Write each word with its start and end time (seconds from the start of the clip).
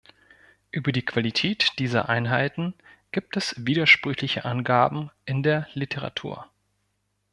Über 0.71 0.91
die 0.91 1.05
Qualität 1.05 1.77
dieser 1.77 2.09
Einheiten 2.09 2.73
gibt 3.11 3.37
es 3.37 3.53
widersprüchliche 3.63 4.45
Angaben 4.45 5.11
in 5.25 5.43
der 5.43 5.67
Literatur. 5.75 6.49